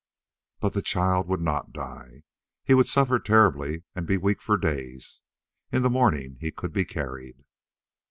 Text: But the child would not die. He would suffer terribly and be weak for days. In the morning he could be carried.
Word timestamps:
But 0.59 0.73
the 0.73 0.81
child 0.81 1.27
would 1.27 1.41
not 1.41 1.73
die. 1.73 2.23
He 2.63 2.73
would 2.73 2.87
suffer 2.87 3.19
terribly 3.19 3.83
and 3.93 4.07
be 4.07 4.17
weak 4.17 4.41
for 4.41 4.57
days. 4.57 5.21
In 5.71 5.83
the 5.83 5.91
morning 5.91 6.37
he 6.41 6.49
could 6.49 6.73
be 6.73 6.85
carried. 6.85 7.45